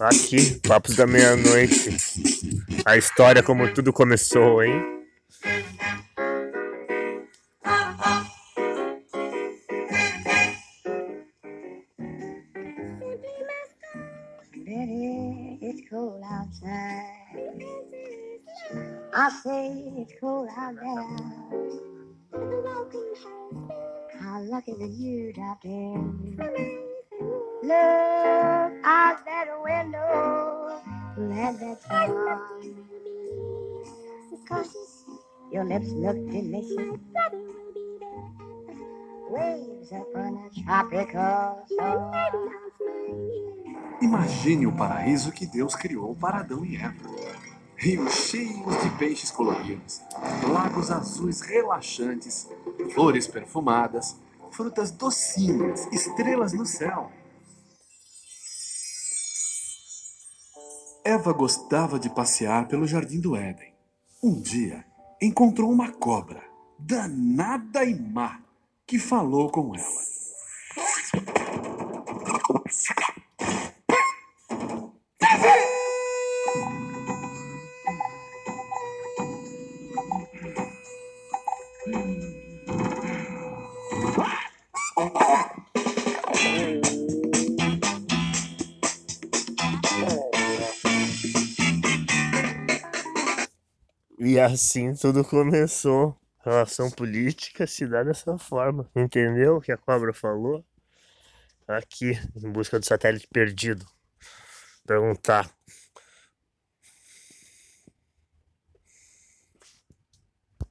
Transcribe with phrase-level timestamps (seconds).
[0.00, 1.96] Aqui, Papos da Meia-Noite.
[2.84, 4.98] A história como tudo começou, hein?
[19.20, 21.08] I say it's cold out there.
[24.20, 26.38] How lucky that you dropped in.
[27.62, 28.07] Look
[35.50, 37.00] Your lips look delicious.
[39.28, 41.66] Waves upon a tropical.
[44.00, 46.94] Imagine o paraíso que Deus criou para Adão e Eva.
[47.76, 50.00] Rios cheios de peixes coloridos,
[50.52, 52.48] lagos azuis relaxantes,
[52.94, 54.16] flores perfumadas,
[54.52, 57.10] frutas docinhas, estrelas no céu.
[61.08, 63.72] Eva gostava de passear pelo jardim do Éden.
[64.22, 64.84] Um dia,
[65.22, 66.42] encontrou uma cobra,
[66.78, 68.42] danada e má,
[68.86, 70.08] que falou com ela.
[94.20, 96.16] E assim tudo começou.
[96.44, 98.90] Relação política se dá dessa forma.
[98.94, 100.64] Entendeu o que a cobra falou?
[101.68, 103.86] Aqui, em busca do satélite perdido.
[104.86, 105.48] Perguntar